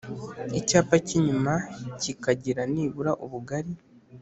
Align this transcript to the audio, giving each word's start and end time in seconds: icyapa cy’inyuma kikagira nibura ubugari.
icyapa 0.59 0.95
cy’inyuma 1.07 1.53
kikagira 2.01 2.61
nibura 2.73 3.11
ubugari. 3.25 3.73